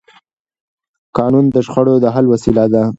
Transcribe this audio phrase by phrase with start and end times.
[1.17, 2.83] قانون د شخړو د حل وسیله ده